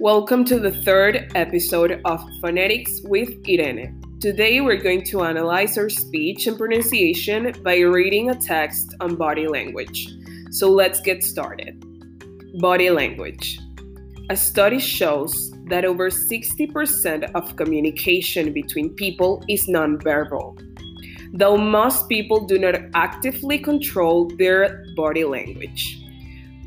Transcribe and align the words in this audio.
Welcome 0.00 0.46
to 0.46 0.58
the 0.58 0.72
third 0.72 1.30
episode 1.34 2.00
of 2.06 2.26
Phonetics 2.40 3.02
with 3.04 3.28
Irene. 3.46 4.00
Today 4.18 4.62
we're 4.62 4.80
going 4.80 5.04
to 5.04 5.24
analyze 5.24 5.76
our 5.76 5.90
speech 5.90 6.46
and 6.46 6.56
pronunciation 6.56 7.52
by 7.62 7.80
reading 7.80 8.30
a 8.30 8.34
text 8.34 8.94
on 9.00 9.16
body 9.16 9.46
language. 9.46 10.08
So 10.52 10.70
let's 10.70 11.02
get 11.02 11.22
started. 11.22 11.84
Body 12.60 12.88
language. 12.88 13.60
A 14.30 14.36
study 14.38 14.78
shows 14.78 15.52
that 15.66 15.84
over 15.84 16.08
60% 16.08 17.30
of 17.34 17.56
communication 17.56 18.54
between 18.54 18.94
people 18.94 19.44
is 19.50 19.66
nonverbal. 19.66 20.58
Though 21.34 21.58
most 21.58 22.08
people 22.08 22.46
do 22.46 22.58
not 22.58 22.76
actively 22.94 23.58
control 23.58 24.30
their 24.38 24.82
body 24.96 25.24
language. 25.24 25.99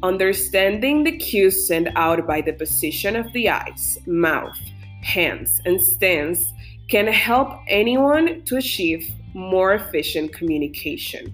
Understanding 0.04 1.06
the 1.06 1.18
cues 1.18 1.66
sent 1.66 1.88
out 1.96 2.28
by 2.28 2.42
the 2.42 2.52
position 2.52 3.16
of 3.16 3.32
the 3.32 3.50
eyes, 3.50 3.98
mouth, 4.06 4.60
hands, 5.02 5.62
and 5.64 5.80
stance 5.80 6.52
can 6.90 7.08
help 7.08 7.58
anyone 7.70 8.44
to 8.44 8.58
achieve 8.58 9.10
more 9.34 9.76
efficient 9.76 10.34
communication. 10.34 11.34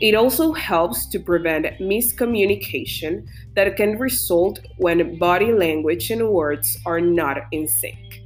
It 0.00 0.14
also 0.14 0.52
helps 0.52 1.06
to 1.06 1.18
prevent 1.18 1.66
miscommunication 1.80 3.26
that 3.56 3.76
can 3.76 3.98
result 3.98 4.60
when 4.76 5.18
body 5.18 5.52
language 5.52 6.12
and 6.12 6.28
words 6.28 6.78
are 6.86 7.00
not 7.00 7.38
in 7.50 7.66
sync. 7.66 8.22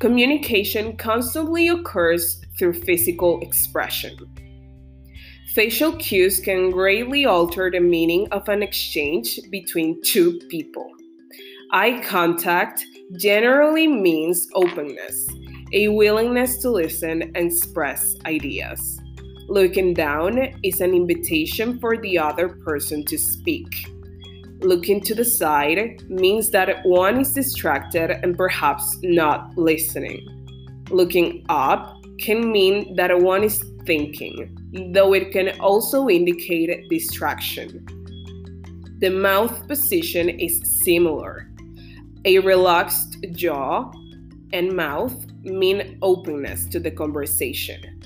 Communication 0.00 0.96
constantly 0.96 1.68
occurs 1.68 2.40
through 2.58 2.72
physical 2.72 3.40
expression. 3.42 4.16
Facial 5.54 5.92
cues 5.96 6.40
can 6.40 6.70
greatly 6.70 7.26
alter 7.26 7.70
the 7.70 7.78
meaning 7.78 8.26
of 8.32 8.48
an 8.48 8.62
exchange 8.62 9.38
between 9.50 10.00
two 10.02 10.38
people. 10.48 10.90
Eye 11.72 12.02
contact 12.02 12.82
generally 13.18 13.86
means 13.86 14.48
openness, 14.54 15.28
a 15.74 15.88
willingness 15.88 16.56
to 16.62 16.70
listen 16.70 17.20
and 17.34 17.52
express 17.52 18.14
ideas. 18.24 18.98
Looking 19.46 19.92
down 19.92 20.54
is 20.62 20.80
an 20.80 20.94
invitation 20.94 21.78
for 21.80 21.98
the 21.98 22.18
other 22.18 22.48
person 22.48 23.04
to 23.04 23.18
speak. 23.18 23.90
Looking 24.60 25.02
to 25.02 25.14
the 25.14 25.24
side 25.24 26.02
means 26.08 26.48
that 26.52 26.82
one 26.86 27.20
is 27.20 27.34
distracted 27.34 28.10
and 28.10 28.38
perhaps 28.38 28.96
not 29.02 29.54
listening. 29.58 30.86
Looking 30.88 31.44
up 31.50 31.94
can 32.18 32.50
mean 32.50 32.96
that 32.96 33.20
one 33.20 33.44
is 33.44 33.62
thinking, 33.84 34.56
though 34.72 35.12
it 35.12 35.32
can 35.32 35.60
also 35.60 36.08
indicate 36.08 36.88
distraction. 36.88 37.86
The 39.00 39.10
mouth 39.10 39.66
position 39.68 40.28
is 40.28 40.60
similar. 40.84 41.50
A 42.24 42.38
relaxed 42.38 43.16
jaw 43.32 43.90
and 44.52 44.72
mouth 44.72 45.26
mean 45.42 45.98
openness 46.02 46.66
to 46.66 46.78
the 46.78 46.90
conversation. 46.90 48.00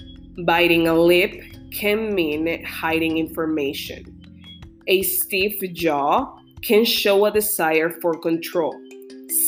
Biting 0.45 0.89
a 0.89 0.95
lip 0.95 1.35
can 1.73 2.15
mean 2.15 2.65
hiding 2.65 3.19
information. 3.19 4.05
A 4.87 5.03
stiff 5.03 5.61
jaw 5.73 6.37
can 6.63 6.85
show 6.85 7.27
a 7.27 7.31
desire 7.31 7.91
for 8.01 8.15
control. 8.15 8.75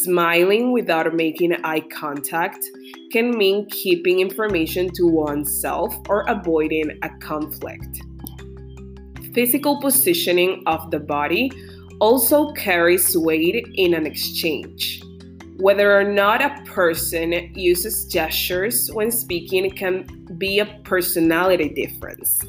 Smiling 0.03 0.73
without 0.73 1.15
making 1.15 1.55
eye 1.65 1.81
contact 1.81 2.65
can 3.11 3.37
mean 3.37 3.67
keeping 3.71 4.21
information 4.21 4.91
to 4.95 5.07
oneself 5.07 5.97
or 6.09 6.23
avoiding 6.29 6.99
a 7.03 7.09
conflict. 7.21 8.01
Physical 9.33 9.81
positioning 9.81 10.63
of 10.67 10.91
the 10.91 11.01
body 11.01 11.51
also 12.01 12.53
carries 12.53 13.17
weight 13.17 13.67
in 13.75 13.95
an 13.95 14.07
exchange. 14.07 15.03
Whether 15.57 15.99
or 15.99 16.05
not 16.05 16.41
a 16.41 16.63
person 16.65 17.33
uses 17.55 18.05
gestures 18.07 18.91
when 18.93 19.11
speaking 19.11 19.71
can 19.71 20.07
be 20.39 20.61
a 20.61 20.67
personality 20.85 21.69
difference. 21.71 22.41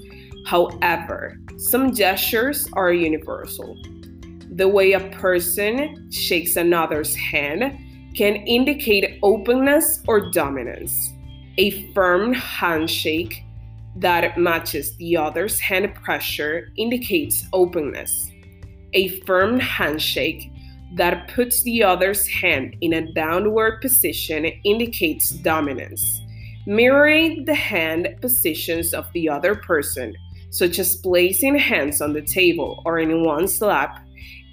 However, 0.46 1.40
some 1.58 1.94
gestures 1.94 2.68
are 2.74 2.94
universal. 2.94 3.76
The 4.52 4.68
way 4.68 4.94
a 4.94 5.10
person 5.10 6.12
shakes 6.12 6.56
another's 6.56 7.16
hand 7.16 7.78
can 8.16 8.36
indicate 8.36 9.20
openness 9.24 10.02
or 10.08 10.32
dominance. 10.32 11.14
A 11.58 11.92
firm 11.94 12.34
handshake 12.34 13.44
that 13.98 14.38
matches 14.38 14.96
the 14.98 15.18
other's 15.18 15.60
hand 15.60 15.94
pressure 15.96 16.72
indicates 16.78 17.46
openness. 17.54 18.32
A 18.94 19.20
firm 19.22 19.60
handshake 19.60 20.52
that 20.96 21.28
puts 21.34 21.62
the 21.64 21.84
other's 21.84 22.26
hand 22.28 22.76
in 22.82 22.94
a 22.94 23.14
downward 23.14 23.82
position 23.82 24.46
indicates 24.64 25.30
dominance. 25.30 26.22
Mirroring 26.66 27.46
the 27.46 27.54
hand 27.54 28.16
positions 28.22 28.94
of 28.94 29.12
the 29.14 29.30
other 29.30 29.56
person, 29.56 30.16
such 30.50 30.80
as 30.80 30.96
placing 30.98 31.58
hands 31.58 32.02
on 32.02 32.14
the 32.14 32.22
table 32.22 32.82
or 32.86 33.00
in 33.00 33.24
one's 33.24 33.62
lap, 33.62 34.04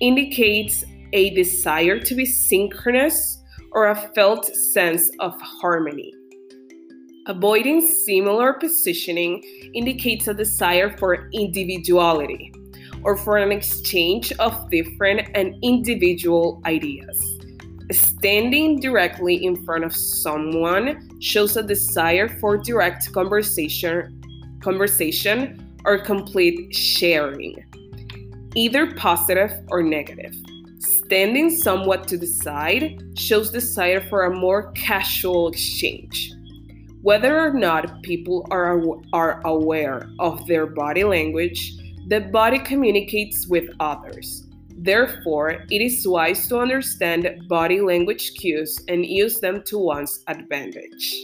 indicates 0.00 0.84
a 1.12 1.30
desire 1.30 1.98
to 1.98 2.14
be 2.14 2.26
synchronous 2.26 3.35
or 3.76 3.88
a 3.88 4.10
felt 4.14 4.46
sense 4.46 5.10
of 5.20 5.38
harmony. 5.42 6.10
Avoiding 7.26 7.82
similar 7.82 8.54
positioning 8.54 9.42
indicates 9.74 10.28
a 10.28 10.34
desire 10.34 10.96
for 10.96 11.28
individuality 11.34 12.50
or 13.02 13.18
for 13.18 13.36
an 13.36 13.52
exchange 13.52 14.32
of 14.38 14.70
different 14.70 15.28
and 15.34 15.54
individual 15.62 16.62
ideas. 16.64 17.22
Standing 17.92 18.80
directly 18.80 19.44
in 19.44 19.62
front 19.62 19.84
of 19.84 19.94
someone 19.94 21.20
shows 21.20 21.58
a 21.58 21.62
desire 21.62 22.28
for 22.40 22.56
direct 22.56 23.12
conversation, 23.12 24.22
conversation 24.60 25.76
or 25.84 25.98
complete 25.98 26.74
sharing, 26.74 27.62
either 28.54 28.94
positive 28.94 29.52
or 29.68 29.82
negative. 29.82 30.34
Standing 31.06 31.50
somewhat 31.50 32.08
to 32.08 32.18
the 32.18 32.26
side 32.26 33.00
shows 33.16 33.52
desire 33.52 34.00
for 34.08 34.24
a 34.24 34.34
more 34.34 34.72
casual 34.72 35.46
exchange. 35.46 36.32
Whether 37.00 37.38
or 37.38 37.52
not 37.52 38.02
people 38.02 38.44
are, 38.50 38.82
are 39.12 39.40
aware 39.46 40.10
of 40.18 40.44
their 40.48 40.66
body 40.66 41.04
language, 41.04 41.74
the 42.08 42.22
body 42.22 42.58
communicates 42.58 43.46
with 43.46 43.70
others. 43.78 44.48
Therefore, 44.78 45.64
it 45.70 45.80
is 45.80 46.08
wise 46.08 46.48
to 46.48 46.58
understand 46.58 47.30
body 47.48 47.80
language 47.80 48.32
cues 48.34 48.76
and 48.88 49.06
use 49.06 49.38
them 49.38 49.62
to 49.66 49.78
one's 49.78 50.24
advantage. 50.26 51.14